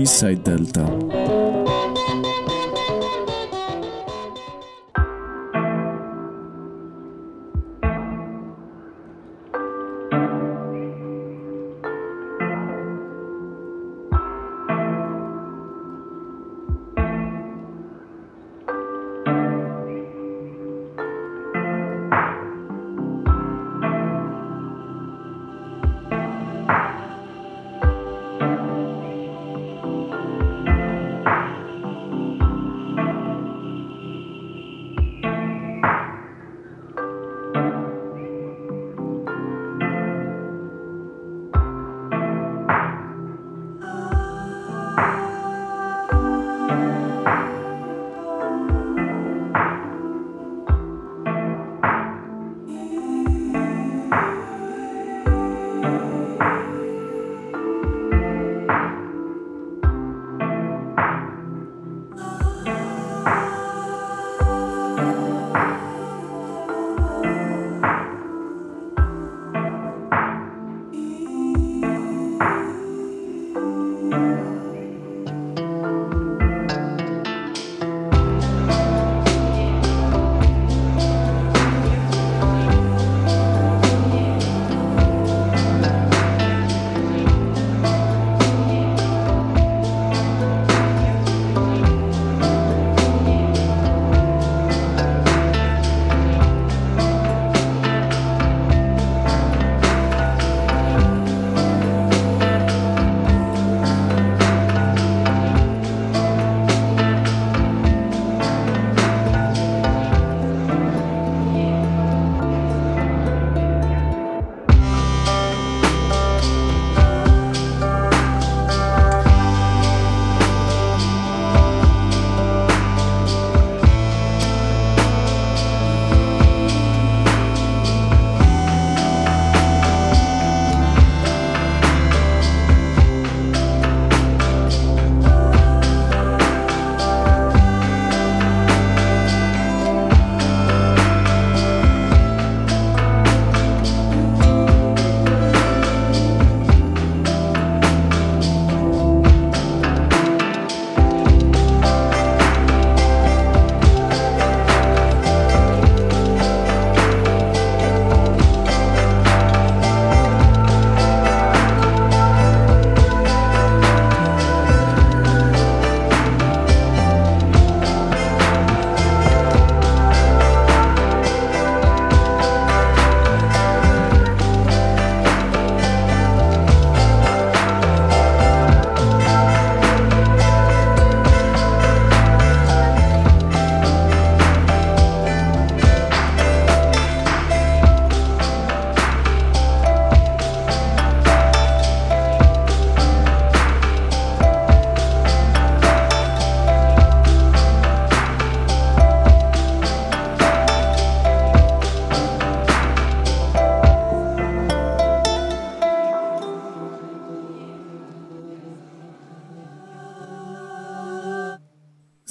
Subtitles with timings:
[0.00, 1.19] East Side Delta.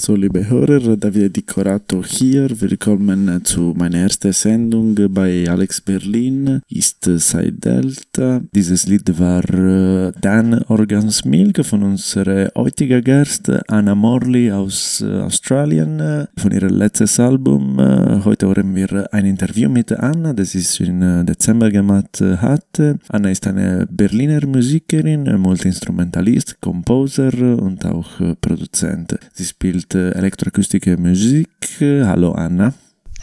[0.10, 2.50] So, liebe Hörer, David Dicorato hier.
[2.60, 8.42] Willkommen zu meiner ersten Sendung bei Alex Berlin, East Side Delta.
[8.52, 15.22] Dieses Lied war äh, Dan Organs Milk von unserer heutigen Gast Anna Morley aus äh,
[15.22, 17.78] Australien, äh, von ihrem letzten Album.
[18.26, 22.82] Heute hören wir ein Interview mit Anna, das ist im Dezember gemacht hat.
[23.10, 27.32] Anna ist eine Berliner Musikerin, Multiinstrumentalist, Composer
[27.62, 28.10] und auch
[28.42, 29.16] Produzent.
[29.34, 31.48] Sie spielt electroacoustic music.
[31.80, 32.74] Hello, Anna.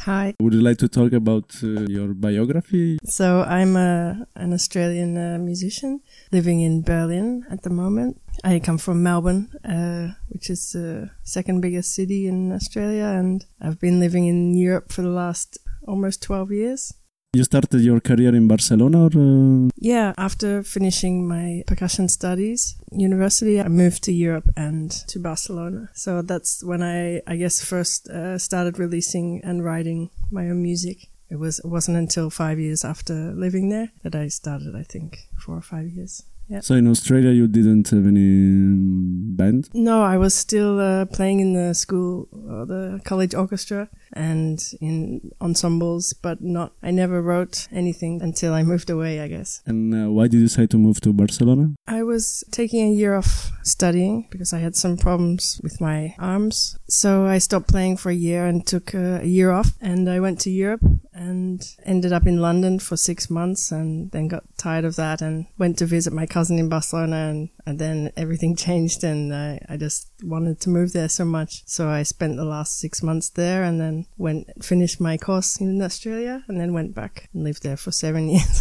[0.07, 0.35] Hi.
[0.41, 2.99] Would you like to talk about uh, your biography?
[3.05, 6.01] So I'm a, an Australian uh, musician
[6.31, 8.21] living in Berlin at the moment.
[8.45, 13.81] I come from Melbourne, uh, which is the second biggest city in Australia, and I've
[13.81, 15.59] been living in Europe for the last
[15.89, 16.93] almost 12 years.
[17.37, 19.05] You started your career in Barcelona?
[19.05, 19.69] Or, uh...
[19.77, 25.91] Yeah, after finishing my percussion studies, university, I moved to Europe and to Barcelona.
[25.93, 31.09] So that's when I, I guess, first uh, started releasing and writing my own music.
[31.29, 34.75] It was it wasn't until five years after living there that I started.
[34.75, 36.23] I think four or five years.
[36.49, 36.61] Yeah.
[36.61, 39.69] So in Australia, you didn't have any um, band?
[39.75, 45.31] No, I was still uh, playing in the school, uh, the college orchestra, and in
[45.41, 49.63] ensembles, but not, I never wrote anything until I moved away, I guess.
[49.67, 51.75] And uh, why did you decide to move to Barcelona?
[51.87, 56.79] I was taking a year off studying because I had some problems with my arms.
[56.89, 60.21] So I stopped playing for a year and took a, a year off and I
[60.21, 60.83] went to Europe
[61.13, 65.47] and ended up in London for six months and then got tired of that and
[65.59, 69.77] went to visit my cousin in Barcelona and, and then everything changed and I, I
[69.77, 71.63] just wanted to move there so much.
[71.67, 75.81] So I spent the last six months there and then went, finished my course in
[75.83, 78.57] Australia and then went back and lived there for seven years.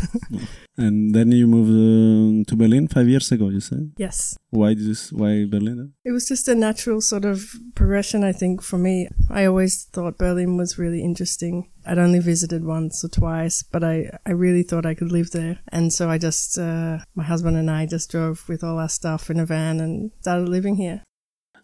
[0.77, 3.91] and then you moved uh, to Berlin five years ago, you said?
[3.97, 4.37] yes.
[4.49, 5.93] Why did why Berlin?
[6.05, 7.39] It was just a natural sort of
[7.75, 9.09] progression, I think, for me.
[9.29, 11.69] I always thought Berlin was really interesting.
[11.85, 15.59] I'd only visited once or twice, but I, I really thought I could live there.
[15.71, 19.29] And so I just, uh, my husband and I just drove with all our stuff
[19.29, 21.03] in a van and started living here.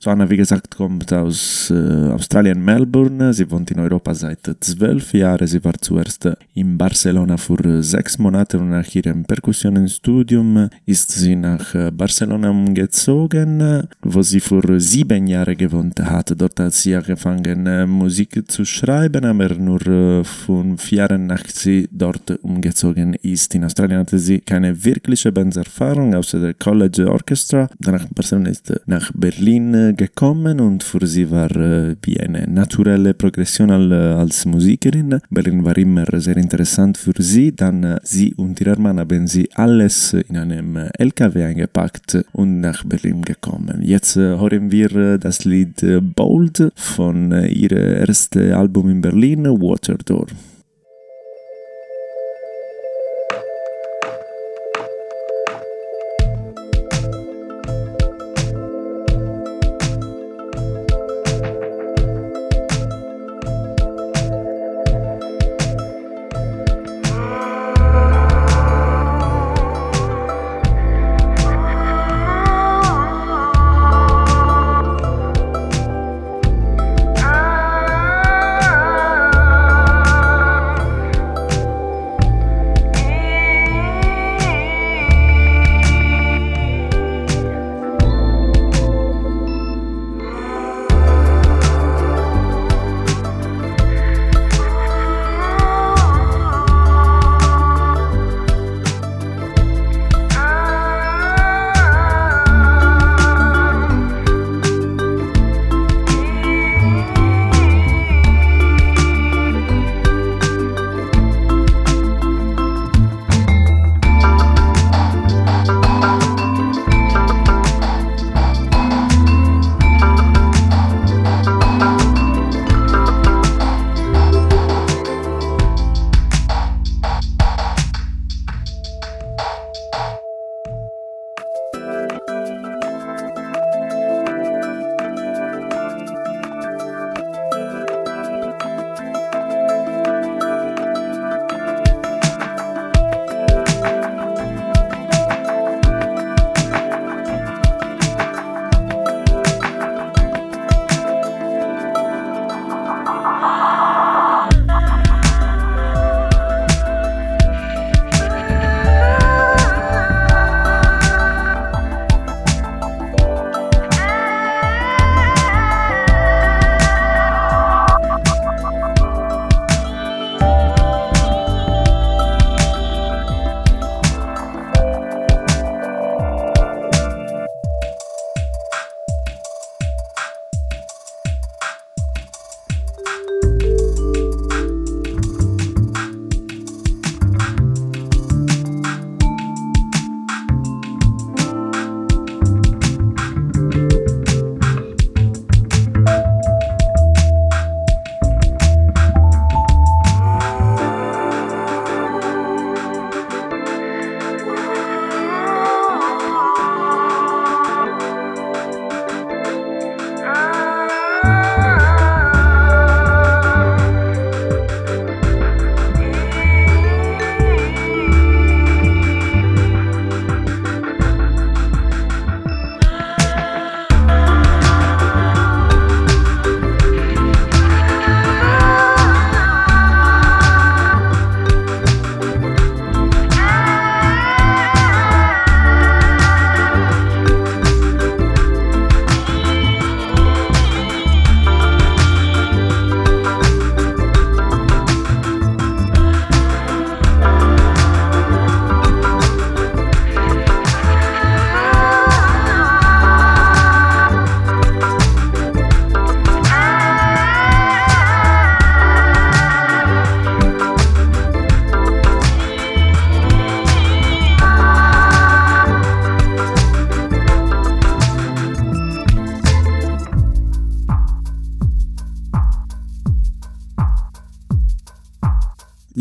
[0.03, 3.33] So Anna, wie gesagt, kommt aus äh, Australien, Melbourne.
[3.33, 5.45] Sie wohnt in Europa seit zwölf Jahren.
[5.45, 11.75] Sie war zuerst in Barcelona für sechs Monate und nach ihrem Perkussionenstudium ist sie nach
[11.93, 16.33] Barcelona umgezogen, wo sie für sieben Jahre gewohnt hat.
[16.35, 23.13] Dort hat sie angefangen, Musik zu schreiben, aber nur fünf Jahre nach sie dort umgezogen
[23.21, 23.53] ist.
[23.53, 27.69] In Australien hatte sie keine wirkliche Bandserfahrung, außer der College Orchestra.
[27.77, 33.71] Danach Barcelona ist nach Berlin gekommen und für sie war äh, wie eine naturelle Progression
[33.71, 35.19] als Musikerin.
[35.29, 37.55] Berlin war immer sehr interessant für sie.
[37.55, 42.83] Dann äh, sie und ihr Mann haben sie alles in einem LKW eingepackt und nach
[42.83, 43.81] Berlin gekommen.
[43.81, 45.85] Jetzt äh, hören wir das Lied
[46.15, 50.27] Bold von ihrem ersten Album in Berlin, Waterdoor.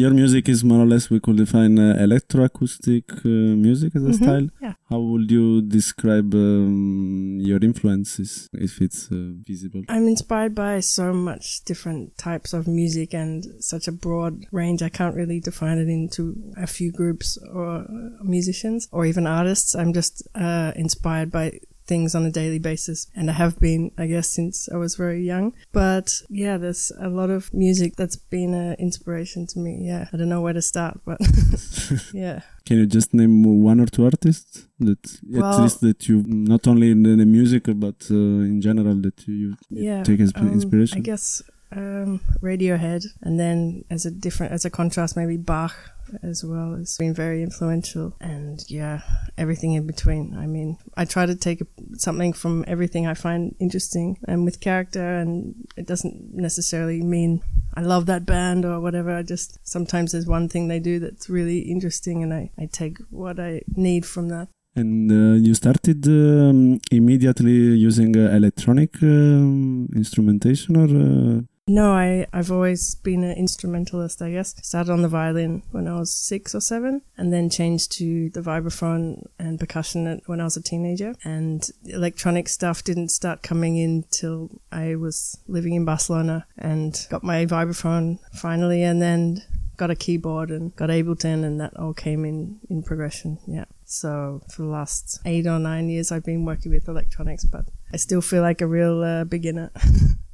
[0.03, 3.29] Your music is more or less we could define uh, electroacoustic uh,
[3.67, 4.47] music as a Mhm, style.
[4.67, 4.75] yeah.
[4.91, 9.83] How would you describe um, your influences if it's uh, visible?
[9.89, 14.81] I'm inspired by so much different types of music and such a broad range.
[14.83, 16.23] I can't really define it into
[16.57, 19.75] a few groups or uh, musicians or even artists.
[19.75, 21.47] I'm just uh, inspired by
[21.91, 25.23] things on a daily basis and I have been, I guess, since I was very
[25.33, 25.47] young.
[25.73, 26.09] But
[26.45, 29.73] yeah, there's a lot of music that's been an inspiration to me.
[29.91, 31.19] Yeah, I don't know where to start, but
[32.25, 32.39] yeah.
[32.67, 33.35] Can you just name
[33.71, 34.53] one or two artists
[34.89, 35.03] that
[35.43, 39.57] at least that you not only in the music but uh, in general that you
[39.89, 40.99] yeah take as um, inspiration?
[40.99, 41.43] i guess
[41.73, 45.75] um radiohead and then as a different as a contrast maybe bach
[46.23, 48.17] as well has been very influential.
[48.21, 49.03] And yeah
[49.39, 50.37] everything in between.
[50.37, 51.63] I mean i try to take
[51.95, 57.43] something from everything i find interesting and with character and it doesn't necessarily mean
[57.75, 59.15] i love that band or whatever.
[59.15, 62.99] I just sometimes there's one thing they do that's really interesting and i, I take
[63.11, 64.49] what i need from that.
[64.77, 72.27] And uh, you started um, immediately using uh, electronic um, instrumentation or uh, No, I,
[72.33, 74.57] I've always been an instrumentalist, I guess.
[74.61, 78.41] Started on the violin when I was six or seven, and then changed to the
[78.41, 81.15] vibraphone and percussion when I was a teenager.
[81.23, 87.23] And electronic stuff didn't start coming in till I was living in Barcelona and got
[87.23, 89.43] my vibraphone finally, and then
[89.77, 93.39] got a keyboard and got Ableton, and that all came in in progression.
[93.47, 93.67] Yeah.
[93.85, 97.97] So for the last eight or nine years, I've been working with electronics, but I
[97.97, 99.71] still feel like a real uh, beginner.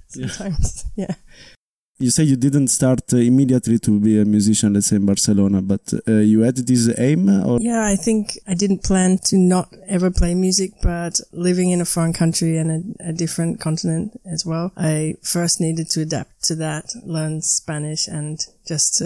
[0.08, 0.84] sometimes.
[0.96, 1.14] yeah.
[1.98, 5.62] you say you didn't start uh, immediately to be a musician, let's say in Barcelona,
[5.62, 9.72] but uh, you had this aim or Yeah, I think I didn't plan to not
[9.88, 14.44] ever play music, but living in a foreign country and a, a different continent as
[14.44, 19.02] well, I first needed to adapt to that, learn Spanish and just,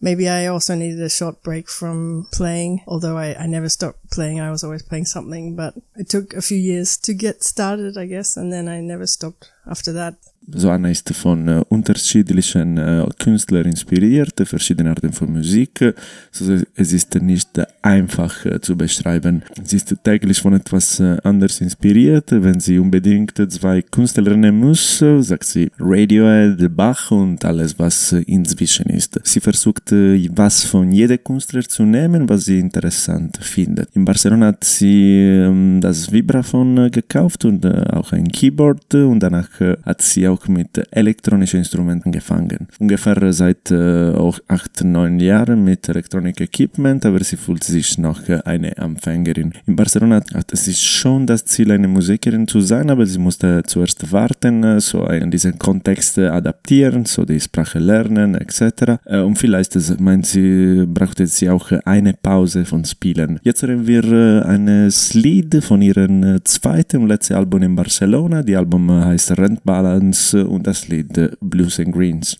[0.00, 4.40] maybe I also needed a short break from playing, although I, I never stopped playing.
[4.40, 8.06] I was always playing something, but it took a few years to get started, I
[8.06, 10.16] guess, and then I never stopped after that.
[10.46, 15.94] So Anna ist von äh, unterschiedlichen äh, Künstlern inspiriert, verschiedene Arten von Musik.
[16.32, 17.48] So, es ist nicht
[17.80, 19.42] einfach äh, zu beschreiben.
[19.62, 22.30] Sie ist täglich von etwas anderes inspiriert.
[22.30, 28.20] Wenn sie unbedingt zwei Künstler nennen muss, sagt sie Radiohead, Bach und alles, was äh,
[28.26, 29.18] inzwischen ist.
[29.22, 33.88] Sie versucht, äh, was von jeder Künstler zu nehmen, was sie interessant findet.
[33.94, 35.04] In Barcelona hat sie
[35.46, 37.64] ähm, das Vibraphon äh, gekauft und
[38.00, 39.48] auch ein Keyboard und danach
[39.86, 42.68] hat sie auch mit elektronischen Instrumenten gefangen.
[42.78, 48.76] Ungefähr seit auch acht, neun Jahren mit Electronic Equipment, aber sie fühlt sich noch eine
[48.76, 49.52] Anfängerin.
[49.66, 54.12] In Barcelona hatte sie schon das Ziel, eine Musikerin zu sein, aber sie musste zuerst
[54.12, 56.28] warten, so in diesen Kontext äh,
[56.74, 58.98] adaptieren, so die Sprache lernen etc.
[59.04, 63.40] Äh, Und vielleicht, meint sie, brauchte sie auch eine Pause von Spielen.
[63.42, 68.42] Jetzt hören wir äh, ein Lied von ihrem äh, zweiten und letzten Album in Barcelona.
[68.42, 72.38] Die Album heißt Rent Balance und das Lied Blues and Greens.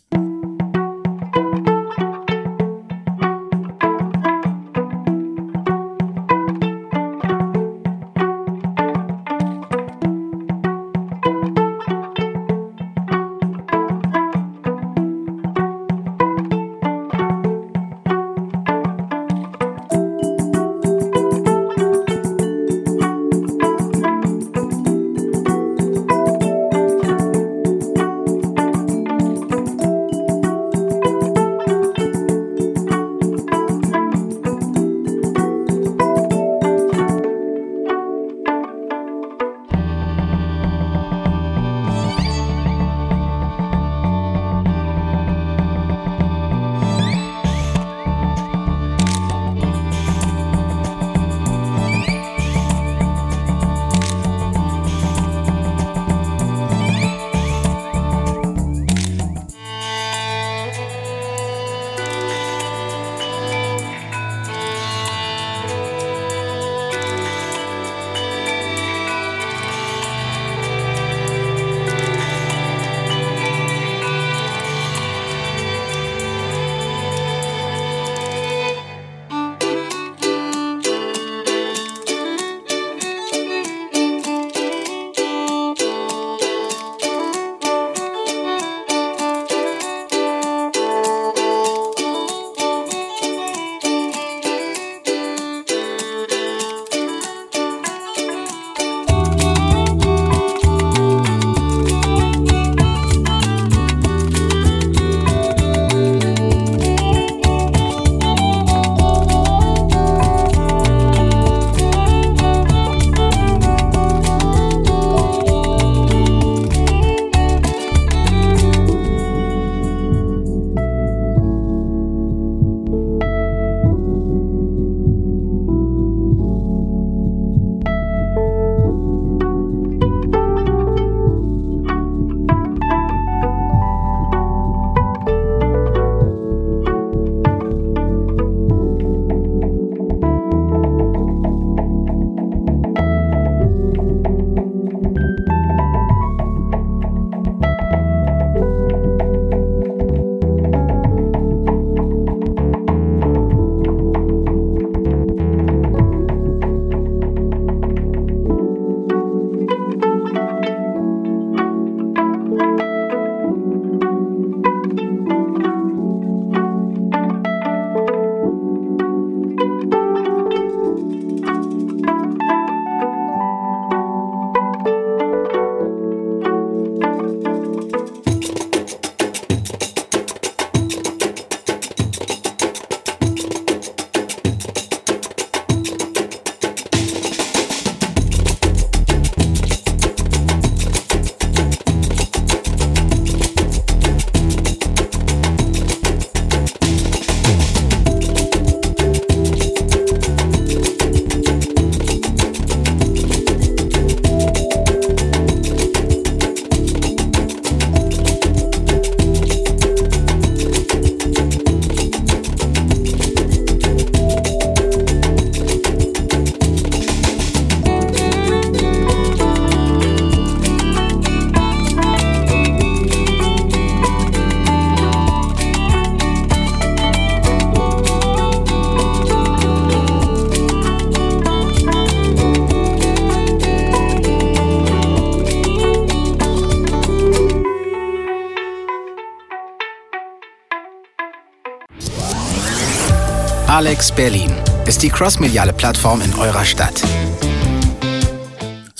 [244.16, 244.52] Berlin
[244.86, 247.00] ist die crossmediale Plattform in eurer Stadt.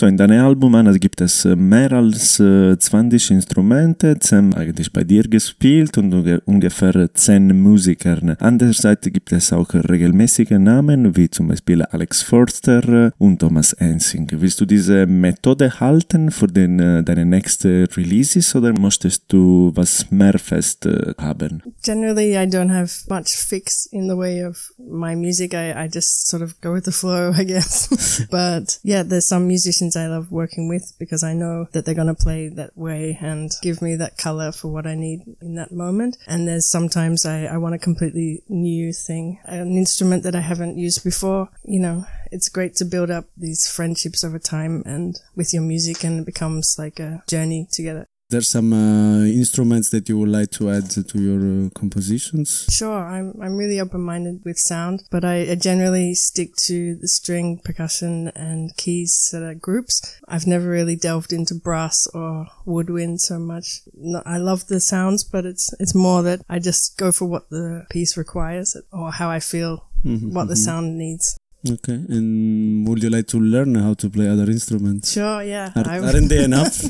[0.05, 4.93] So, in deinem Album Anna, gibt es äh, mehr als äh, 20 Instrumente, zusammen eigentlich
[4.93, 6.13] bei dir gespielt und
[6.45, 8.19] ungefähr 10 Musiker.
[8.39, 14.29] Andererseits gibt es auch regelmäßige Namen, wie zum Beispiel Alex Forster und Thomas Ensing.
[14.31, 20.11] Willst du diese Methode halten für den, äh, deine nächsten Releases oder möchtest du was
[20.11, 21.63] mehr fest äh, haben?
[21.83, 25.55] Generally, I don't have much fix in the way of my music.
[25.55, 27.89] I, I just sort of go with the flow, I guess.
[28.31, 32.09] But yeah, there's some musicians I love working with because I know that they're going
[32.09, 35.73] to play that way and give me that color for what I need in that
[35.73, 36.17] moment.
[36.27, 40.79] And there's sometimes I, I want a completely new thing, an instrument that I haven't
[40.79, 41.49] used before.
[41.65, 46.05] You know, it's great to build up these friendships over time and with your music
[46.05, 50.51] and it becomes like a journey together there's some uh, instruments that you would like
[50.51, 52.67] to add to your uh, compositions?
[52.69, 57.61] Sure, I'm I'm really open-minded with sound, but I, I, generally stick to the string,
[57.65, 60.21] percussion, and keys that are groups.
[60.27, 63.83] I've never really delved into brass or woodwind so much.
[64.27, 67.87] I love the sounds, but it's it's more that I just go for what the
[67.89, 70.71] piece requires or how I feel, mm-hmm, what the mm-hmm.
[70.71, 71.39] sound needs.
[71.67, 75.13] Okay, and would you like to learn how to play other instruments?
[75.13, 75.73] Sure, yeah.
[75.75, 76.83] Are, aren't they enough?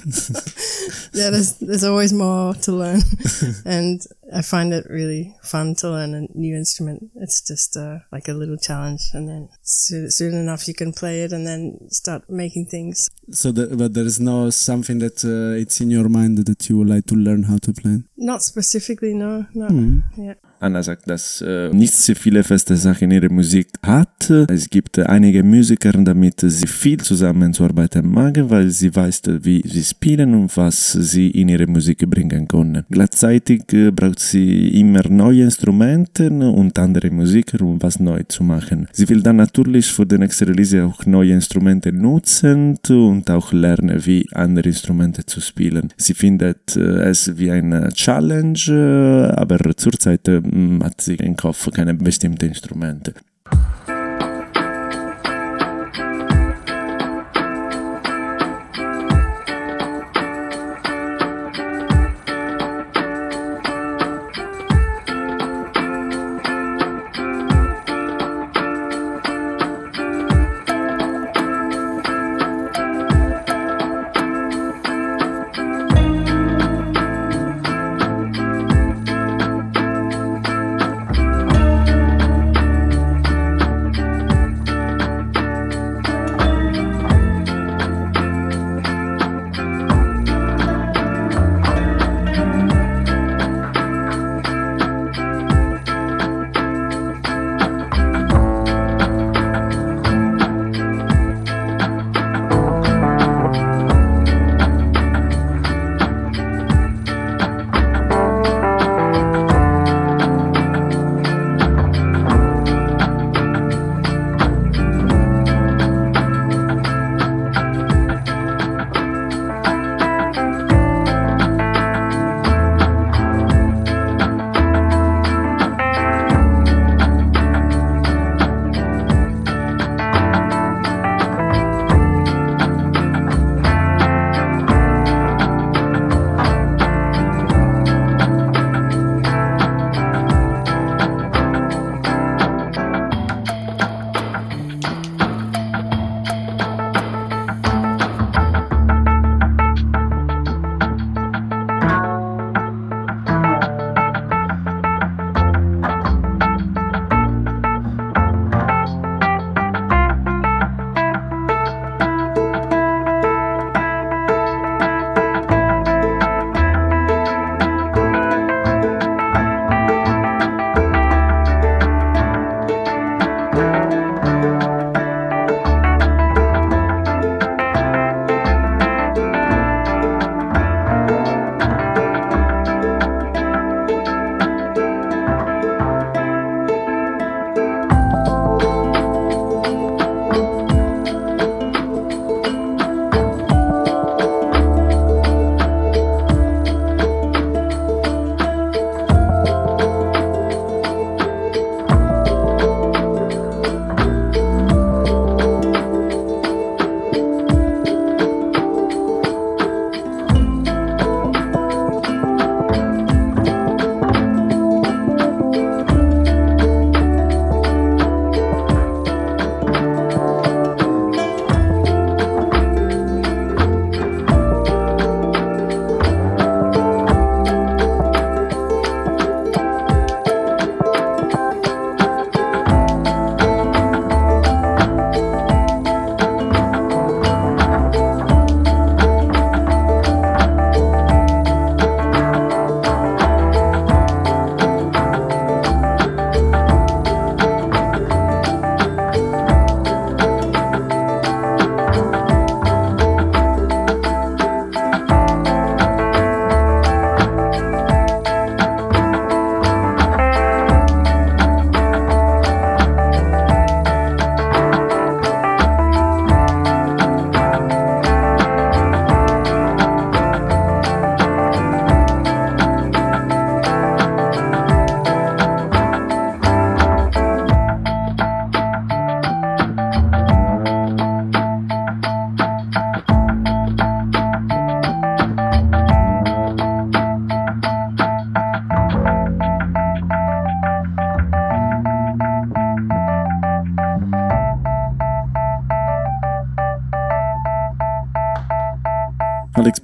[1.14, 3.00] yeah, there's there's always more to learn,
[3.64, 4.04] and
[4.34, 7.10] I find it really fun to learn a new instrument.
[7.14, 11.22] It's just uh, like a little challenge, and then soon, soon, enough you can play
[11.22, 13.08] it, and then start making things.
[13.30, 16.78] So, the, but there is no something that uh, it's in your mind that you
[16.78, 18.02] would like to learn how to play.
[18.16, 19.68] Not specifically, no, no.
[19.68, 20.02] Mm.
[20.18, 20.34] Yeah.
[20.64, 24.30] Anna sagt, dass äh, nicht so viele feste Sachen in ihrer Musik hat.
[24.48, 30.34] Es gibt einige Musiker, damit sie viel zusammenzuarbeiten mag, weil sie weiß, wie sie spielen
[30.34, 32.84] und was sie in ihre Musik bringen können.
[32.88, 38.88] Gleichzeitig äh, braucht sie immer neue Instrumente und andere Musiker, um was neu zu machen.
[38.92, 44.04] Sie will dann natürlich für die nächste Release auch neue Instrumente nutzen und auch lernen,
[44.06, 45.92] wie andere Instrumente zu spielen.
[45.96, 50.40] Sie findet äh, es wie eine Challenge, äh, aber zurzeit äh,
[50.82, 53.14] hat sie im Kopf keine bestimmten Instrumente.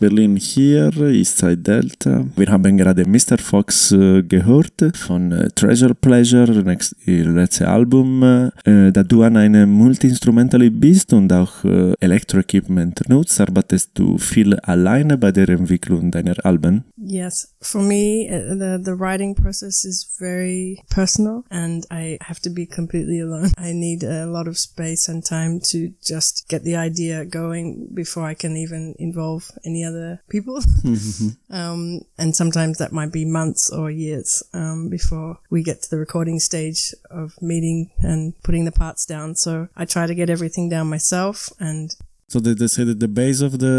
[0.00, 2.26] Berlin hier, Eastside Delta.
[2.34, 3.36] Wir haben gerade Mr.
[3.38, 8.22] Fox äh, gehört von äh, Treasure Pleasure, next, ihr letztes Album.
[8.22, 14.54] Äh, da du an eine Multi-Instrumentalist bist und auch äh, Elektro-Equipment nutzt, arbeitest du viel
[14.60, 16.84] alleine bei der Entwicklung deiner Alben?
[16.96, 22.50] Yes, for me, uh, the the writing process is very personal, and I have to
[22.50, 23.52] be completely alone.
[23.58, 28.30] I need a lot of space and time to just get the idea going before
[28.30, 29.89] I can even involve any other
[30.28, 30.60] people.
[31.50, 35.98] um, and sometimes that might be months or years um, before we get to the
[35.98, 39.34] recording stage of meeting and putting the parts down.
[39.34, 41.94] So I try to get everything down myself and
[42.30, 43.76] So they, they say that the base of the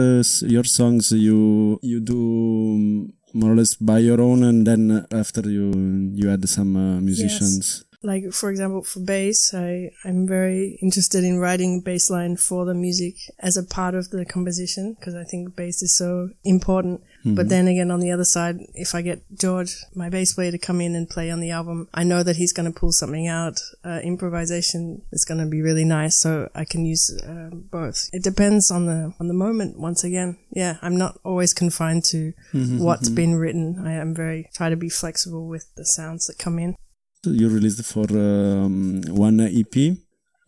[0.56, 5.41] your songs you you do um, more or less by your own, and then after
[5.47, 5.71] you
[6.13, 7.86] you add some uh, musicians.
[8.04, 12.74] Like for example for bass i i'm very interested in writing bass line for the
[12.74, 17.02] music as a part of the composition because i think bass is so important.
[17.24, 20.58] But then again on the other side if i get george my bass player to
[20.58, 23.28] come in and play on the album i know that he's going to pull something
[23.28, 25.04] out uh, improvisation.
[25.12, 28.10] Is going to be really nice so i can use um, both.
[28.12, 30.40] It depends on the on the moment once again.
[30.50, 33.86] Yeah i'm not always confined to what's been written.
[33.86, 36.76] I am very try to be flexible with the sounds that come in
[37.24, 39.96] You released for um, one EP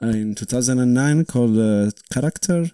[0.02, 2.66] uh, in 2009 called uh, Character.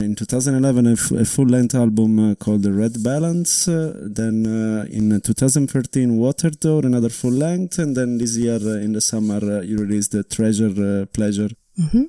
[0.00, 3.66] In 2011, a, f- a full-length album uh, called Red Balance.
[3.68, 8.92] Uh, then uh, in 2013, Water Door, another full-length, and then this year uh, in
[8.92, 11.48] the summer, uh, you released the Treasure uh, Pleasure.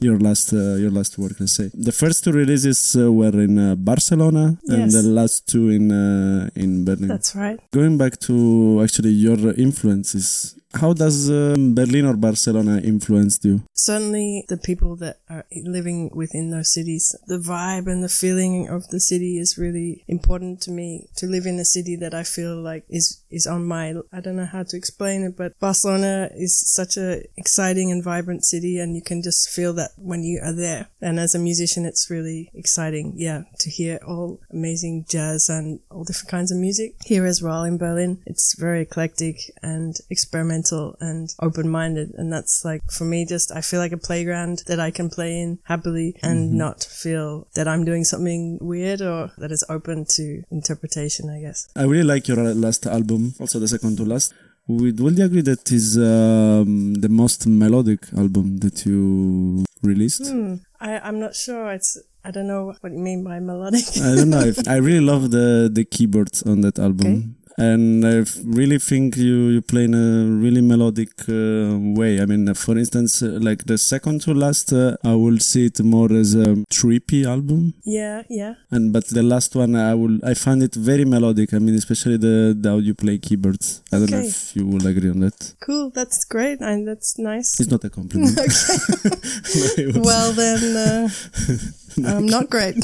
[0.01, 1.71] Your last, uh, your last work, let's say.
[1.73, 4.93] The first two releases uh, were in uh, Barcelona, and Yes.
[4.93, 7.07] the last two in uh, in Berlin.
[7.07, 13.45] that's right Going back to actually your influences, how does um, Berlin or Barcelona influenced
[13.45, 13.61] you?
[13.83, 18.87] certainly the people that are living within those cities the vibe and the feeling of
[18.87, 21.07] the city is really important to me.
[21.17, 24.37] To live in a city that i feel like is is on my i don't
[24.37, 28.95] know how to explain it but barcelona is such a exciting and vibrant city and
[28.95, 30.87] you can just feel that when you are there.
[31.01, 36.05] And as a musician it's really exciting yeah to hear all amazing jazz and all
[36.05, 36.95] different kinds of music.
[37.05, 40.62] Here as well in berlin it's very eclectic and experimental
[40.99, 44.91] and open-minded and that's like for me just i feel like a playground that i
[44.91, 49.63] can play in happily and not feel that i'm doing something weird or that is
[49.69, 54.05] open to interpretation i guess I really like your last album, also the second to
[54.05, 54.33] last.
[54.67, 60.27] Would, would you agree that is um, the most melodic album that you released?
[60.27, 60.55] Hmm.
[60.79, 64.29] I, i'm not sure it's i don't know what you mean by melodic I don't
[64.29, 64.41] know.
[64.41, 67.37] If, I really love the the keyboards on that album.
[67.57, 72.19] And I f- really think you, you play in a really melodic uh, way.
[72.19, 75.79] I mean, for instance, uh, like the second to last, uh, I will see it
[75.83, 77.73] more as a trippy album.
[77.83, 81.53] yeah yeah And but the last one, I will I find it very melodic.
[81.53, 83.83] I mean, especially the, the how you play keyboards.
[83.91, 85.53] I don't know if you will agree on that.
[85.65, 88.35] cool that's great and that's nice It's not a compliment.
[90.09, 91.09] well then uh,
[92.07, 92.75] um, not great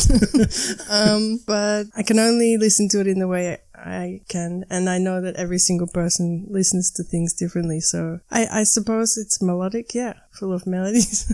[0.89, 4.97] um, but i can only listen to it in the way i can and i
[4.97, 9.93] know that every single person listens to things differently so i, I suppose it's melodic
[9.93, 11.25] yeah full of melodies.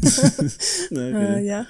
[0.91, 1.65] Uh, yeah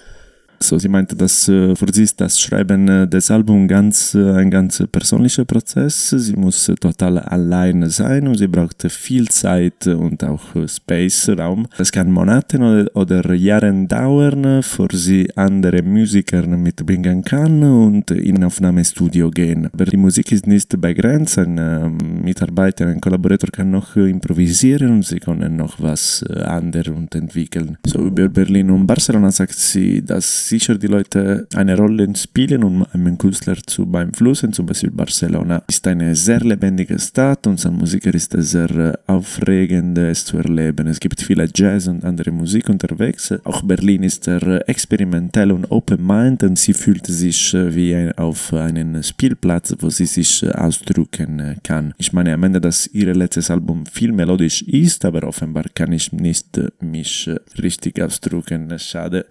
[0.60, 4.32] So, sie meinte, dass äh, für sie ist das Schreiben äh, des Albums ganz, äh,
[4.32, 6.10] ein ganz persönlicher Prozess.
[6.10, 10.68] Sie muss äh, total alleine sein und sie braucht äh, viel Zeit und auch äh,
[10.68, 11.68] Space, Raum.
[11.78, 18.12] Es kann Monate oder, oder Jahre dauern, äh, vor sie andere Musiker mitbringen kann und
[18.12, 19.70] in ein Aufnahmestudio gehen.
[19.74, 21.38] Aber die Musik ist nicht begrenzt.
[21.38, 26.40] Ein äh, Mitarbeiter, ein Kollaborator kann noch äh, improvisieren und sie können noch was äh,
[26.42, 27.78] anderes entwickeln.
[27.86, 32.86] So über Berlin und Barcelona sagt sie, dass sicher die Leute eine Rolle spielen, um
[32.94, 34.54] einen Künstler zu beeinflussen.
[34.54, 39.98] Zum Beispiel Barcelona ist eine sehr lebendige Stadt und als Musiker ist sehr äh, aufregend,
[39.98, 40.88] es zu erleben.
[40.88, 43.34] Es gibt viele Jazz und andere Musik unterwegs.
[43.44, 48.12] Auch Berlin ist sehr äh, experimentell und open-mind und sie fühlt sich äh, wie ein,
[48.18, 51.94] auf einem Spielplatz, wo sie sich ausdrücken kann.
[51.98, 56.12] Ich meine am Ende, dass ihr letztes Album viel melodisch ist, aber offenbar kann ich
[56.12, 57.30] nicht mich
[57.62, 58.78] richtig ausdrücken.
[58.78, 59.26] Schade.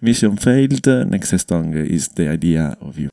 [0.00, 0.86] Mission failed.
[0.86, 3.10] Uh, next song is The Idea of You.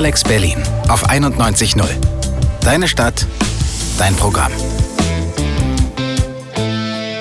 [0.00, 0.56] Alex Berlin
[0.88, 1.84] auf 91.0.
[2.62, 3.26] Deine Stadt,
[3.98, 4.50] dein Programm.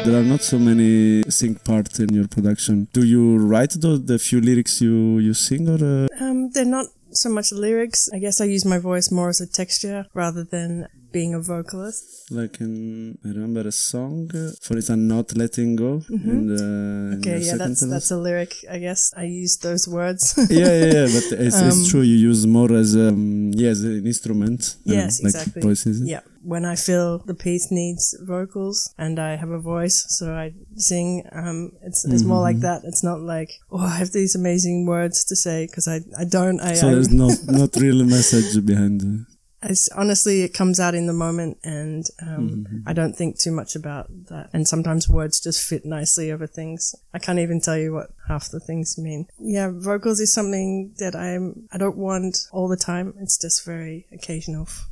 [0.05, 2.87] There are not so many sing parts in your production.
[2.93, 5.83] Do you write the, the few lyrics you, you sing or?
[5.83, 6.07] Uh...
[6.23, 8.07] Um, they're not so much lyrics.
[8.13, 12.31] I guess I use my voice more as a texture rather than being a vocalist.
[12.31, 16.29] Like in, I remember a song uh, for it, "I'm not letting go." Mm-hmm.
[16.29, 17.89] In the, okay, in the yeah, that's sentence.
[17.93, 18.53] that's a lyric.
[18.69, 20.35] I guess I use those words.
[20.49, 22.01] yeah, yeah, yeah, but it's, Um, it's true.
[22.01, 24.75] You use more as um, yeah, as an instrument.
[24.87, 25.61] uh, Yes, like exactly.
[25.61, 26.01] Voices.
[26.13, 30.53] yeah, when I feel the piece needs vocals and I have a voice, so I
[30.75, 31.23] sing.
[31.31, 32.49] Um, it's it's more Mm-hmm.
[32.49, 32.81] like that.
[32.89, 36.59] It's not like oh, I have these amazing words to say because I I don't.
[36.61, 39.01] I, So I, there's not not really a message behind.
[39.01, 39.25] Uh,
[39.61, 42.87] It's, honestly, it comes out in the moment, and um, Mm-hmm.
[42.87, 44.49] I don't think too much about that.
[44.53, 46.95] And sometimes words just fit nicely over things.
[47.13, 49.27] I can't even tell you what half the things mean.
[49.37, 51.67] Yeah, vocals is something that I'm.
[51.71, 53.13] I don't want all the time.
[53.19, 54.87] It's just very occasional f-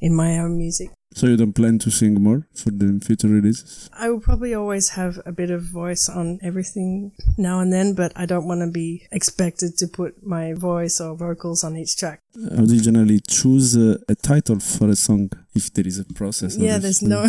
[0.00, 0.90] in my own music.
[1.14, 3.90] So you don't plan to sing more for the future releases?
[3.92, 8.12] I will probably always have a bit of voice on everything now and then, but
[8.14, 12.22] I don't want to be expected to put my voice or vocals on each track.
[12.56, 16.04] How do you generally choose uh, a title for a song if there is a
[16.04, 16.56] process?
[16.56, 17.26] Yeah, there's no.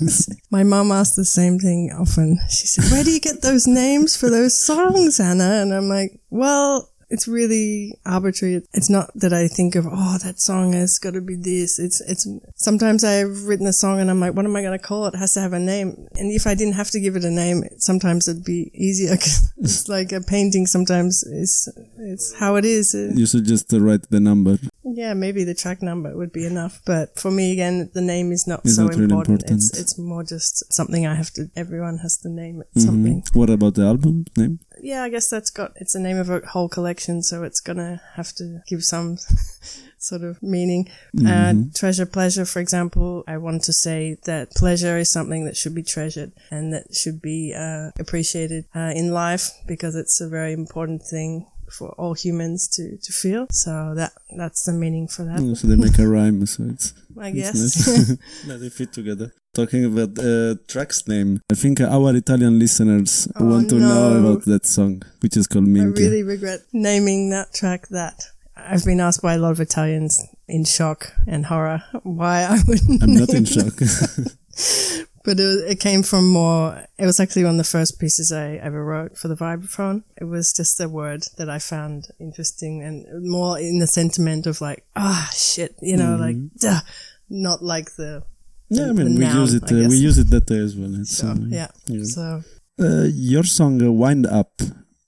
[0.50, 2.38] My mom asked the same thing often.
[2.48, 6.20] She said, "Where do you get those names for those songs, Anna?" And I'm like,
[6.30, 8.62] "Well." It's really arbitrary.
[8.72, 11.78] It's not that I think of, oh, that song has got to be this.
[11.78, 14.84] It's, it's, sometimes I've written a song and I'm like, what am I going to
[14.84, 15.14] call it?
[15.14, 16.08] It has to have a name.
[16.16, 19.12] And if I didn't have to give it a name, sometimes it'd be easier.
[19.58, 22.94] it's like a painting sometimes is, it's how it is.
[22.94, 24.58] You should just write the number.
[24.84, 26.80] Yeah, maybe the track number would be enough.
[26.86, 29.42] But for me, again, the name is not It's so not really important.
[29.42, 29.58] important.
[29.70, 31.50] It's it's more just something I have to.
[31.56, 32.80] Everyone has to name it Mhm.
[32.86, 33.22] something.
[33.32, 34.60] What about the album name?
[34.86, 35.72] Yeah, I guess that's got.
[35.74, 39.18] It's the name of a whole collection, so it's gonna have to give some
[39.98, 40.88] sort of meaning.
[41.26, 43.24] Uh, treasure, pleasure, for example.
[43.26, 47.20] I want to say that pleasure is something that should be treasured and that should
[47.20, 52.68] be uh, appreciated uh, in life because it's a very important thing for all humans
[52.76, 53.48] to, to feel.
[53.50, 55.40] So that that's the meaning for that.
[55.40, 57.56] Oh, so they make a rhyme, so it's, I guess.
[57.56, 58.10] nice.
[58.46, 59.32] yeah, they fit together.
[59.56, 64.44] Talking about uh, track's name, I think our Italian listeners Oh, want to know about
[64.44, 68.26] that song, which is called I really regret naming that track that.
[68.54, 73.02] I've been asked by a lot of Italians in shock and horror why I wouldn't.
[73.02, 73.80] I'm not in shock.
[75.24, 78.56] But it, it came from more, it was actually one of the first pieces I
[78.62, 80.04] ever wrote for the vibraphone.
[80.20, 84.60] It was just a word that I found interesting and more in the sentiment of
[84.60, 86.78] like, ah, shit, you know, like, duh,
[87.28, 88.22] not like the,
[88.68, 89.64] yeah, I mean, we noun, use it.
[89.64, 90.92] Uh, we use it that day as well.
[91.04, 91.68] So, uh, yeah.
[91.86, 92.04] yeah.
[92.04, 92.42] So,
[92.78, 94.52] Uh, your song uh, "Wind Up."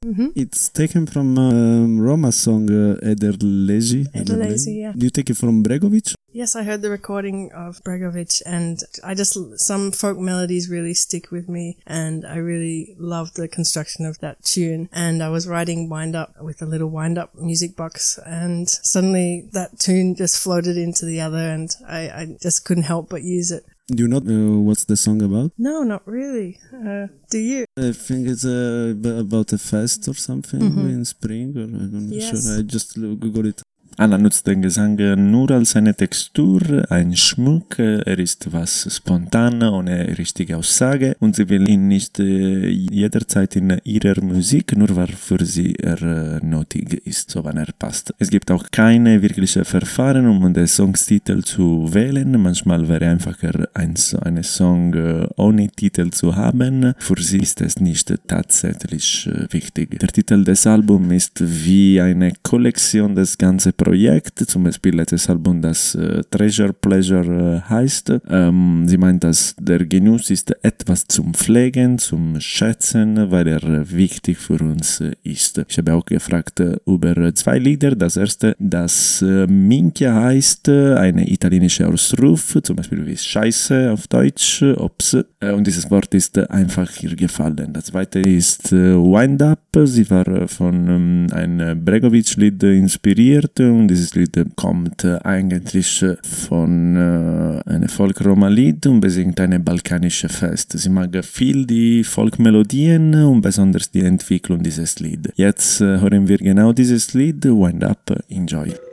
[0.05, 0.33] Mhm.
[0.35, 4.07] It's taken from um, Roma's song uh, Ederlezi.
[4.15, 4.93] Ederlezi, yeah.
[4.93, 6.15] Do you take it from Bregovic?
[6.31, 11.31] Yes, I heard the recording of Bregovic and I just, some folk melodies really stick
[11.31, 14.89] with me and I really love the construction of that tune.
[14.93, 19.49] And I was writing wind up with a little wind up music box and suddenly
[19.53, 23.51] that tune just floated into the other and I, I just couldn't help but use
[23.51, 23.65] it.
[23.91, 25.53] Do you know uh, what's the song about?
[25.57, 26.59] No, not really.
[26.75, 27.65] Uh, do you?
[27.79, 32.15] I think it's uh, about a fest or something in spring, or I don't know.
[32.15, 32.45] Yes.
[32.45, 33.63] Sure, I just Google it.
[34.01, 34.95] Anna nutzt den Gesang
[35.33, 41.49] nur als eine Textur, ein Schmuck, er ist was spontan, ohne richtige Aussage und sie
[41.49, 46.95] will ihn nicht äh, jederzeit in ihrer Musik, nur weil für sie er äh, nötig
[47.09, 48.15] ist, so wann er passt.
[48.21, 52.41] Es gibt auch keine wirkliche Verfahren, um den Songstitel zu wählen.
[52.41, 56.95] Manchmal wäre einfacher, ein, so- eine Song äh, ohne Titel zu haben.
[56.99, 59.99] Für sie ist es nicht tatsächlich äh, wichtig.
[59.99, 64.47] Der Titel des Albums ist wie eine Kollektion des ganzen Projekts.
[64.47, 68.13] Zum Beispiel letztes Album, das äh, Treasure Pleasure äh, heißt.
[68.29, 74.37] Ähm, sie meint, dass der Genuss ist etwas zum Pflegen, zum Schätzen, weil er wichtig
[74.37, 75.65] für uns ist.
[75.69, 77.97] Ich habe auch gefragt äh, über zwei Lieder.
[77.97, 84.07] Das erste, das äh, Minchia heißt, äh, eine italienische Ausruf, zum Beispiel wie Scheiße auf
[84.07, 85.17] Deutsch, Ops.
[85.41, 87.73] Äh, und dieses Wort ist einfach ihr gefallen.
[87.73, 89.61] Das zweite ist Wind Up.
[89.85, 97.71] Sie war von ähm, einem Bregovic-Lied inspiriert und dieses Lied kommt eigentlich äh, von äh,
[97.71, 100.79] einem Folk-Roma-Lied und besingt eine balkanische Fest.
[100.79, 105.33] Sie mag viel die Folkmelodien und besonders die Entwicklung dieses Lied.
[105.37, 108.88] Jetzt äh, hören wir genau dieses Lied, Wind Up, enjoy.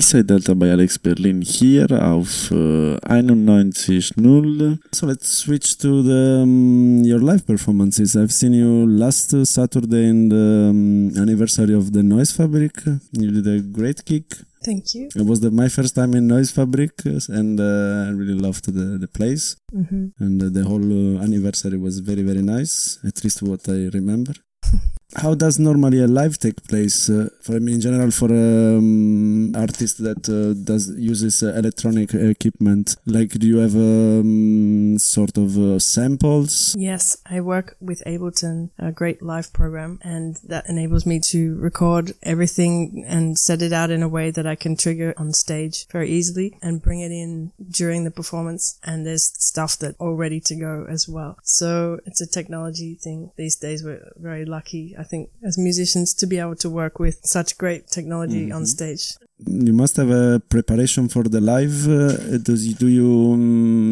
[0.00, 4.78] Ich Delta by Alex Berlin hier auf äh, 91.0.
[4.94, 8.16] So let's switch to the um, your live performances.
[8.16, 12.82] I've seen you last uh, Saturday in the um, anniversary of the Noise Fabric.
[13.12, 14.24] You did a great gig.
[14.64, 15.10] Thank you.
[15.14, 16.92] It was the, my first time in Noise Fabric,
[17.28, 19.56] and uh, I really loved the the place.
[19.70, 22.98] hmm And uh, the whole uh, anniversary was very very nice.
[23.04, 24.32] At least what I remember.
[25.16, 27.10] How does normally a live take place?
[27.10, 32.14] Uh, for I mean, in general, for um, artist that uh, does uses uh, electronic
[32.14, 36.74] equipment, like do you have um, sort of uh, samples?
[36.78, 42.12] Yes, I work with Ableton, a great live program, and that enables me to record
[42.22, 46.08] everything and set it out in a way that I can trigger on stage very
[46.08, 48.78] easily and bring it in during the performance.
[48.84, 51.38] And there's stuff that all ready to go as well.
[51.42, 53.32] So it's a technology thing.
[53.36, 57.16] These days we're very lucky, I think, as musicians to be able to work with
[57.36, 59.04] such great technology on stage.
[59.46, 61.76] You must have a preparation for the live.
[61.88, 63.89] Uh, does you, do you um,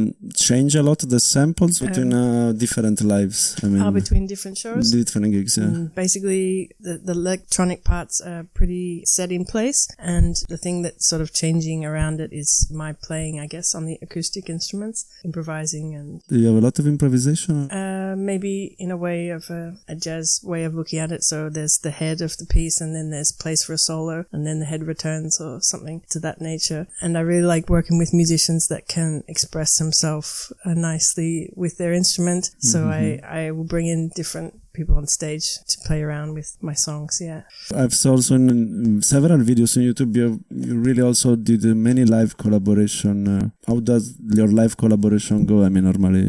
[0.51, 3.39] change a lot the samples between uh, different lives?
[3.63, 4.85] I mean, Uh, between different shows.
[5.01, 5.55] different gigs.
[5.59, 5.65] Yeah.
[5.69, 9.81] And basically, the, the electronic parts are pretty set in place,
[10.17, 12.51] and the thing that's sort of changing around it is
[12.85, 16.79] my playing, I guess, on the acoustic instruments, improvising, and Do you have a lot
[16.81, 17.71] of improvisation?
[17.71, 21.23] uh, maybe in a way of a, a jazz way of looking at it.
[21.31, 24.47] So there's the head of the piece, and then there's place for a solo, and
[24.47, 26.83] then the head returns, or something to that nature.
[27.03, 31.93] And I really like working with musicians that can express themselves uh, nicely with their
[31.93, 32.51] instrument.
[32.59, 36.75] So I, I will bring in different people on stage to play around with my
[36.87, 37.21] songs.
[37.21, 37.43] Yeah.
[37.75, 40.15] I've saw also in several videos on YouTube.
[40.21, 43.17] You, you really also did uh, many live collaboration.
[43.29, 44.05] Uh, how does
[44.39, 45.65] your live collaboration go?
[45.65, 46.25] I mean, normally,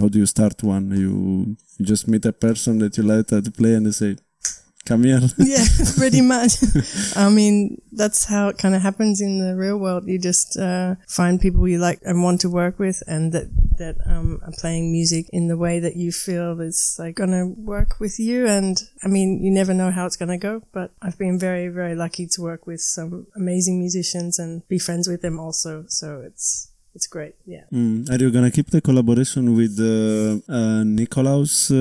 [0.00, 0.90] how do you start one?
[0.90, 4.16] You you just meet a person that you like to play and they say,
[4.86, 5.64] "Come here." yeah,
[5.96, 6.52] pretty much.
[7.16, 10.06] I mean, that's how it kind of happens in the real world.
[10.06, 13.96] You just uh, find people you like and want to work with, and that that
[14.06, 18.18] um, are playing music in the way that you feel is like gonna work with
[18.18, 18.46] you.
[18.46, 21.94] And I mean, you never know how it's gonna go, but I've been very, very
[21.94, 25.84] lucky to work with some amazing musicians and be friends with them also.
[25.88, 27.34] So it's it's great.
[27.54, 27.64] Yeah.
[27.72, 28.08] Mm.
[28.10, 31.54] Are you gonna keep the collaboration with uh, uh, Nikolaus?
[31.70, 31.76] Uh,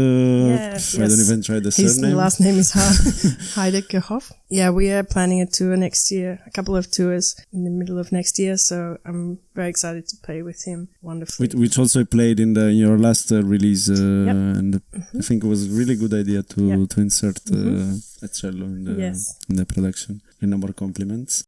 [0.55, 2.18] Yes, I don't even try the His surname.
[2.24, 2.70] last name is
[3.55, 4.26] Herdieckerhoff.
[4.49, 7.97] Yeah, we are planning a tour next year, a couple of tours in the middle
[8.03, 8.57] of next year.
[8.57, 10.80] So I'm very excited to play with him.
[11.01, 11.43] Wonderful.
[11.43, 13.93] which, which also played in the in your last uh, release, uh,
[14.30, 14.36] Yep.
[14.59, 14.82] and
[15.20, 16.89] I think it was a really good idea to Yep.
[16.93, 18.24] to insert uh, Mhm.
[18.24, 19.18] a cello in the Yes.
[19.49, 20.13] in the production.
[20.41, 21.43] A number of compliments.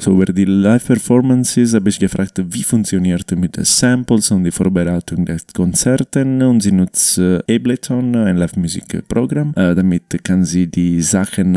[0.00, 5.24] So über die Live-Performances habe ich gefragt, wie funktioniert mit den Samples und die Vorbereitung
[5.26, 9.54] der Konzerten und sie nutzt äh, Ableton, ein Live-Musik-Programm.
[9.56, 11.56] Äh, damit kann sie die Sachen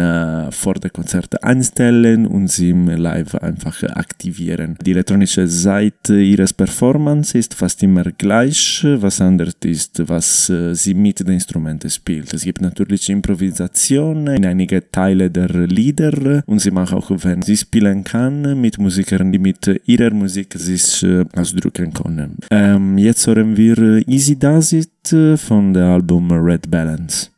[0.51, 4.75] vor der Konzerte einstellen und sie im Live einfach aktivieren.
[4.83, 11.19] Die elektronische Seite ihres Performance ist fast immer gleich, was anders ist, was sie mit
[11.19, 12.33] den Instrumenten spielt.
[12.33, 17.57] Es gibt natürlich Improvisation in einige Teile der Lieder und sie macht auch, wenn sie
[17.57, 22.37] spielen kann, mit Musikern, die mit ihrer Musik sich äh, ausdrücken können.
[22.49, 27.29] Ähm, jetzt hören wir äh, Easy Does It äh, von dem Album Red Balance.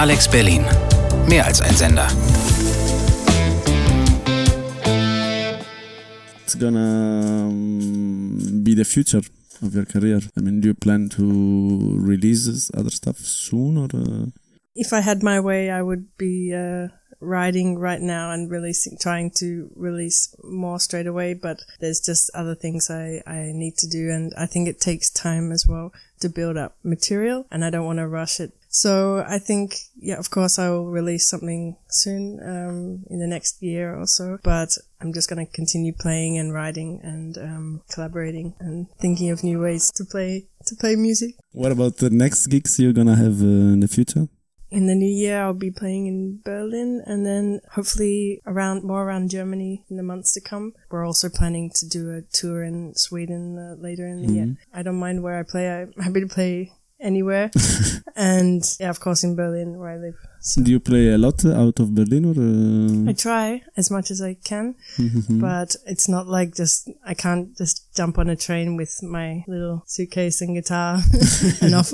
[0.00, 0.64] Alex Berlin.
[1.28, 2.08] Mehr als ein Sender.
[6.42, 9.20] It's gonna um, be the future
[9.60, 10.22] of your career.
[10.38, 13.88] I mean, do you plan to release other stuff soon or?
[13.92, 14.30] Uh...
[14.74, 16.88] If I had my way, I would be uh,
[17.20, 21.34] writing right now and releasing, trying to release more straight away.
[21.34, 24.08] But there's just other things I, I need to do.
[24.08, 27.84] And I think it takes time as well to build up material and I don't
[27.84, 28.52] want to rush it.
[28.72, 33.60] So I think, yeah, of course I will release something soon, um, in the next
[33.60, 38.54] year or so, but I'm just going to continue playing and writing and, um, collaborating
[38.60, 41.34] and thinking of new ways to play, to play music.
[41.50, 44.28] What about the next gigs you're going to have uh, in the future?
[44.70, 49.30] in the new year I'll be playing in Berlin and then hopefully around more around
[49.30, 50.74] Germany in the months to come.
[50.90, 54.36] We're also planning to do a tour in Sweden uh, later in the mm-hmm.
[54.36, 54.56] year.
[54.72, 55.68] I don't mind where I play.
[55.68, 57.50] I'm happy to play anywhere.
[58.16, 60.14] and yeah, of course in Berlin where I live.
[60.42, 60.62] So.
[60.62, 62.32] Do you play a lot out of Berlin or?
[62.32, 63.10] Uh...
[63.10, 64.74] I try as much as I can,
[65.28, 69.82] but it's not like just, I can't just jump on a train with my little
[69.86, 70.98] suitcase and guitar
[71.60, 71.92] and off,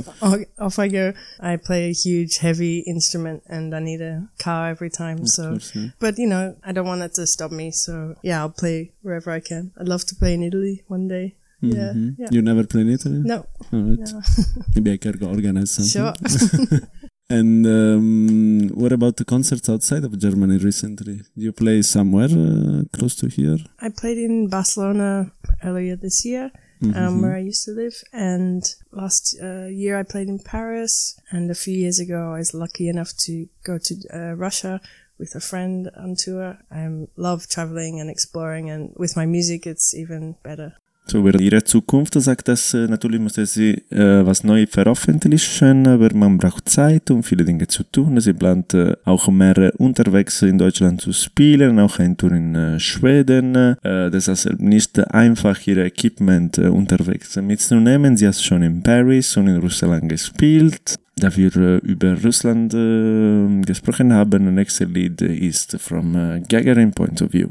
[0.60, 1.12] off I go.
[1.40, 5.22] I play a huge heavy instrument and I need a car every time.
[5.22, 5.88] Of so, course, yeah.
[5.98, 7.72] but you know, I don't want it to stop me.
[7.72, 9.72] So yeah, I'll play wherever I can.
[9.76, 11.34] I'd love to play in Italy one day.
[11.62, 11.76] Mm-hmm.
[11.76, 12.28] Yeah, yeah.
[12.30, 13.22] You never play in Italy?
[13.24, 13.46] No.
[13.72, 13.98] All right.
[13.98, 14.20] No.
[14.74, 15.90] Maybe I can organize something.
[15.90, 16.88] Sure.
[17.30, 21.16] and um, what about the concerts outside of Germany recently?
[21.36, 23.58] Do you play somewhere uh, close to here?
[23.80, 25.32] I played in Barcelona
[25.64, 26.50] earlier this year.
[26.82, 27.02] Um, mm-hmm.
[27.02, 27.94] Um, where I used to live.
[28.12, 31.18] And last uh, year I played in Paris.
[31.30, 34.82] And a few years ago I was lucky enough to go to uh, Russia
[35.18, 36.58] with a friend on tour.
[36.70, 40.74] I love traveling and exploring, and with my music, it's even better.
[41.08, 46.12] So über ihre Zukunft sagt, dass äh, natürlich muss sie äh, was neu veröffentlichen, aber
[46.14, 48.20] man braucht Zeit, um viele Dinge zu tun.
[48.20, 52.80] Sie plant äh, auch mehr unterwegs in Deutschland zu spielen, auch ein Tour in äh,
[52.80, 53.54] Schweden.
[53.54, 58.16] Äh, heißt nicht einfach ihre Equipment äh, unterwegs mitzunehmen.
[58.16, 60.96] Sie hat schon in Paris und in Russland gespielt.
[61.14, 66.90] Da wir äh, über Russland äh, gesprochen haben, das nächste Lied ist From äh, Gagarin
[66.90, 67.50] Point of View.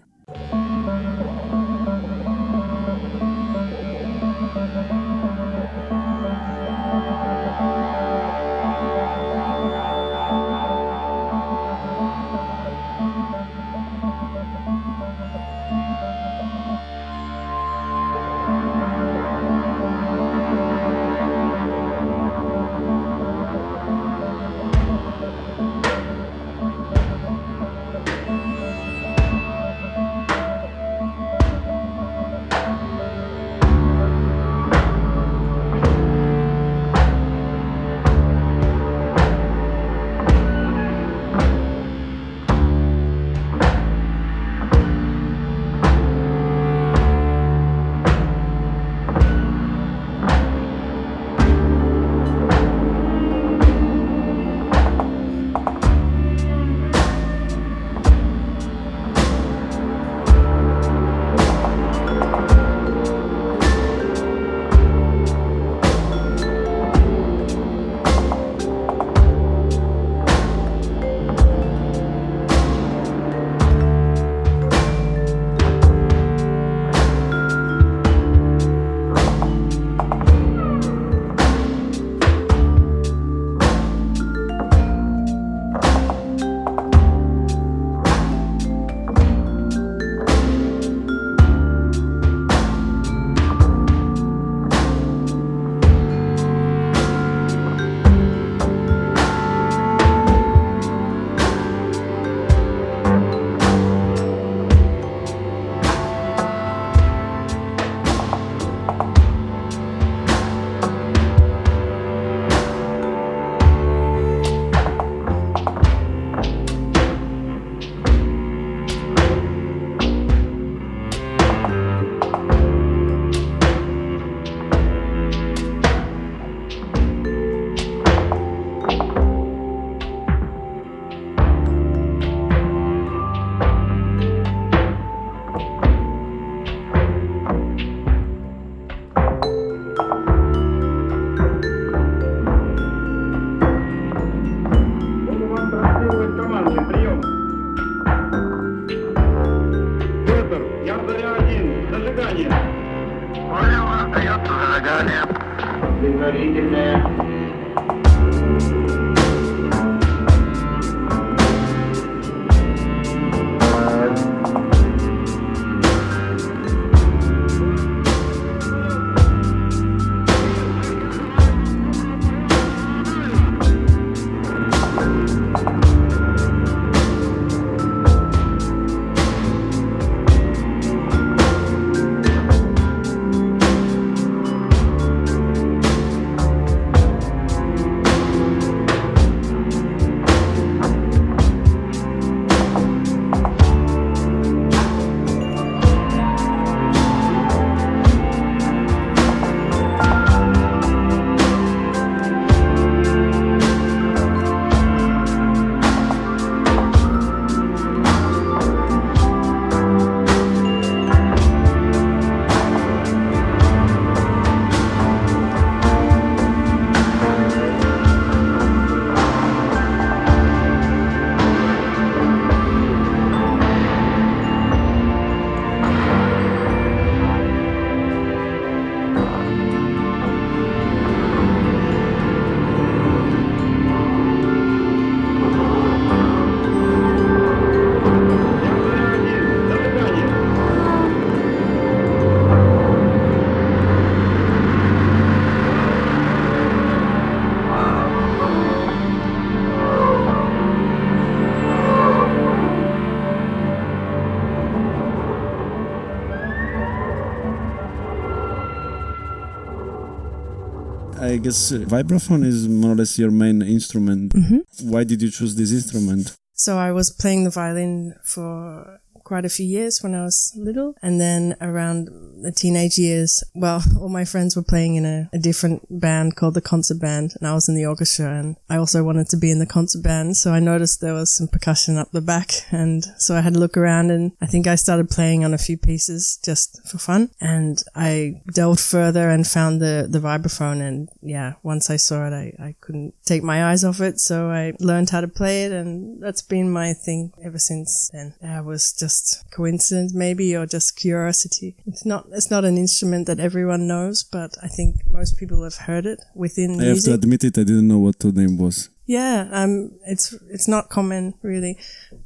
[261.86, 264.34] Vibraphone is more or less your main instrument.
[264.34, 264.90] Mm-hmm.
[264.90, 266.36] Why did you choose this instrument?
[266.54, 270.96] So I was playing the violin for quite a few years when I was little.
[271.02, 272.08] And then around
[272.42, 276.54] the teenage years, well, all my friends were playing in a, a, different band called
[276.54, 279.52] the concert band and I was in the orchestra and I also wanted to be
[279.52, 280.38] in the concert band.
[280.38, 283.60] So I noticed there was some percussion up the back and so I had to
[283.60, 287.32] look around and I think I started playing on a few pieces just for fun
[287.42, 292.34] and I delved further and found the, the vibraphone and yeah, once I saw it,
[292.34, 294.20] I, I couldn't take my eyes off it.
[294.20, 298.36] So I learned how to play it and that's been my thing ever since then.
[298.44, 301.76] I was just just coincidence maybe or just curiosity.
[301.86, 305.76] It's not it's not an instrument that everyone knows, but I think most people have
[305.76, 307.12] heard it within I music.
[307.12, 308.90] have to admit it, I didn't know what the name was.
[309.08, 311.78] Yeah, um, it's it's not common really.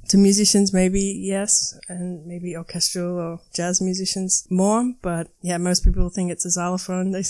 [0.10, 4.93] To musicians, maybe yes, and maybe orchestral or jazz musicians more.
[5.01, 7.12] But yeah, most people think it's a xylophone.
[7.20, 7.24] They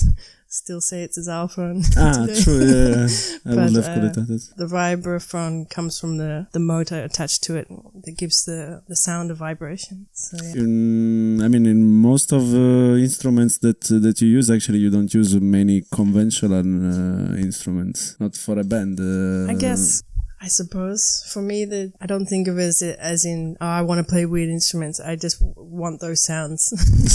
[0.47, 1.83] still say it's a xylophone.
[1.97, 2.59] Ah, true.
[2.59, 3.07] Yeah, yeah.
[3.51, 4.53] I But, would have called it uh, that.
[4.57, 7.67] The vibraphone comes from the, the motor attached to it
[8.03, 10.07] that gives the, the sound of vibration.
[10.13, 10.63] So yeah.
[10.63, 15.13] In, I mean, in most of uh, instruments that that you use, actually, you don't
[15.13, 18.15] use many conventional uh, instruments.
[18.19, 18.99] Not for a band.
[18.99, 20.03] Uh, I guess.
[20.41, 23.81] I suppose for me, that I don't think of it as, as in, oh, I
[23.81, 24.99] want to play weird instruments.
[24.99, 26.73] I just want those sounds,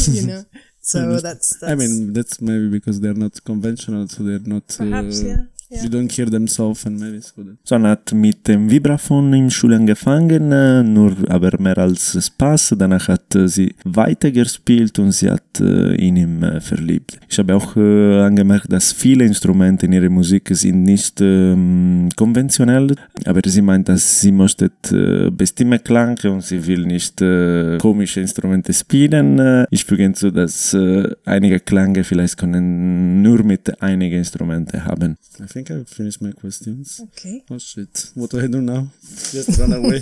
[0.12, 0.45] you know.
[0.87, 4.68] So that's, that's I mean, that's maybe because they're not conventional, so they're not.
[4.77, 5.37] perhaps uh, yeah.
[5.83, 7.20] You don't hear them so often, maybe.
[7.20, 7.57] So that.
[7.64, 12.75] So hat mit dem Vibraphon im Schule angefangen, äh, nur aber mehr als Spaß.
[12.79, 17.18] Danach hat äh, sie weitergespielt und sie hat äh, in ihm äh, verliebt.
[17.29, 22.95] Ich habe auch äh, angemerkt, dass viele Instrumente in ihrer Musik sind nicht ähm, konventionell,
[23.25, 28.20] aber sie meint, dass sie möchte äh, bestimmte Klänge und sie will nicht äh, komische
[28.20, 29.39] Instrumente spielen.
[29.39, 35.16] Äh, ich füge hinzu, dass äh, einige Klänge vielleicht können nur mit einigen Instrumenten haben.
[35.41, 37.01] I think I've finished my questions.
[37.09, 37.43] Okay.
[37.51, 38.11] Oh shit!
[38.15, 38.89] What do I do now?
[39.37, 40.01] Just run away.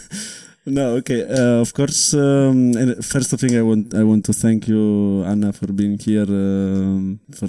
[0.66, 1.22] no, okay.
[1.24, 2.14] Uh, of course.
[2.14, 6.28] Um, and first thing, I want I want to thank you, Anna, for being here,
[6.28, 7.48] um, for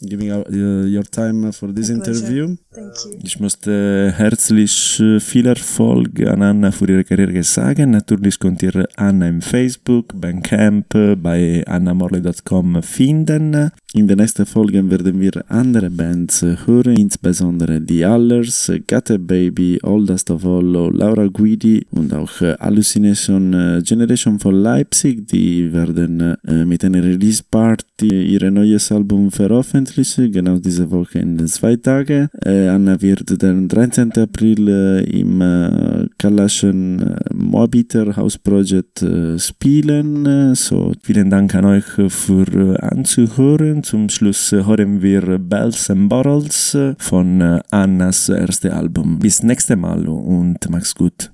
[0.00, 2.56] giving out, uh, your time for this interview.
[2.72, 3.18] Thank you.
[3.22, 7.90] Ich möchte herzlich äh, viel Erfolg an Anna für ihre Karriere sagen.
[7.90, 13.70] Natürlich könnt ihr Anna im Facebook, Bandcamp, äh, bei annamorley.com finden.
[13.92, 19.00] In den nächsten Folgen werden wir andere Bands äh, hören, insbesondere die Allers, äh, a
[19.18, 25.26] Baby, Olda Stavollo, Laura Guidi und auch Hallucination Generation von Leipzig.
[25.28, 26.36] Die werden
[26.66, 29.89] mit einer Release-Party ihr neues Album veröffentlichen,
[30.30, 32.28] genau diese Woche in zwei Tagen.
[32.44, 34.12] Äh, Anna wird den 13.
[34.12, 40.26] April äh, im äh, Kalaschen äh, Moabiter House Project äh, spielen.
[40.26, 43.82] Äh, So, vielen Dank an euch für äh, anzuhören.
[43.82, 49.18] Zum Schluss hören wir Bells and Bottles von Annas erste Album.
[49.18, 51.30] Bis nächste Mal und mach's gut.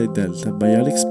[0.00, 1.09] By Berlin.